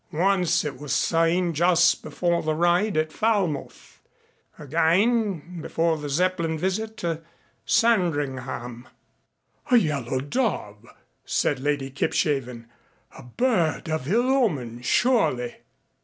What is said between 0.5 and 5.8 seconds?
it was seen just before the raid at Falmouth, again